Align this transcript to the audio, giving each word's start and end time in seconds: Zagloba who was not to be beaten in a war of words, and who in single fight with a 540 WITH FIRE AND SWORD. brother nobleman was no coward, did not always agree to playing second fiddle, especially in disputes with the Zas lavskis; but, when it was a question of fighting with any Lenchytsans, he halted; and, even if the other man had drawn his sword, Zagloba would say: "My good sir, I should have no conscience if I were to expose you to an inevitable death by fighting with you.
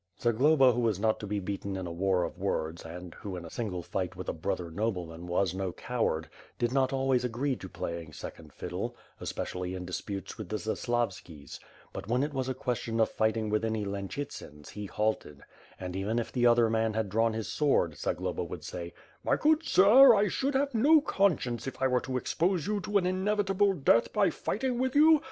Zagloba 0.19 0.71
who 0.73 0.81
was 0.81 0.99
not 0.99 1.19
to 1.19 1.27
be 1.27 1.39
beaten 1.39 1.75
in 1.77 1.85
a 1.85 1.91
war 1.91 2.23
of 2.23 2.39
words, 2.39 2.83
and 2.83 3.13
who 3.13 3.35
in 3.35 3.47
single 3.51 3.83
fight 3.83 4.15
with 4.15 4.27
a 4.29 4.33
540 4.33 4.33
WITH 4.33 4.41
FIRE 4.41 4.65
AND 4.65 4.75
SWORD. 4.75 4.93
brother 4.93 5.05
nobleman 5.13 5.27
was 5.27 5.53
no 5.53 5.71
coward, 5.71 6.27
did 6.57 6.73
not 6.73 6.91
always 6.91 7.23
agree 7.23 7.55
to 7.57 7.69
playing 7.69 8.11
second 8.11 8.51
fiddle, 8.51 8.95
especially 9.19 9.75
in 9.75 9.85
disputes 9.85 10.39
with 10.39 10.49
the 10.49 10.55
Zas 10.57 10.87
lavskis; 10.87 11.59
but, 11.93 12.07
when 12.07 12.23
it 12.23 12.33
was 12.33 12.49
a 12.49 12.55
question 12.55 12.99
of 12.99 13.09
fighting 13.11 13.51
with 13.51 13.63
any 13.63 13.85
Lenchytsans, 13.85 14.69
he 14.69 14.87
halted; 14.87 15.43
and, 15.79 15.95
even 15.95 16.17
if 16.17 16.31
the 16.31 16.47
other 16.47 16.67
man 16.67 16.95
had 16.95 17.07
drawn 17.07 17.33
his 17.33 17.47
sword, 17.47 17.95
Zagloba 17.95 18.43
would 18.43 18.63
say: 18.63 18.95
"My 19.23 19.35
good 19.35 19.61
sir, 19.63 20.15
I 20.15 20.29
should 20.29 20.55
have 20.55 20.73
no 20.73 21.01
conscience 21.01 21.67
if 21.67 21.79
I 21.79 21.85
were 21.87 22.01
to 22.01 22.17
expose 22.17 22.65
you 22.65 22.79
to 22.79 22.97
an 22.97 23.05
inevitable 23.05 23.73
death 23.73 24.11
by 24.11 24.31
fighting 24.31 24.79
with 24.79 24.95
you. 24.95 25.19